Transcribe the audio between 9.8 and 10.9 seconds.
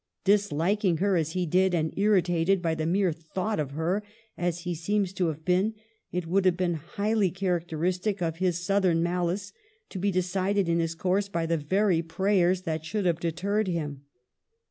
to be decided in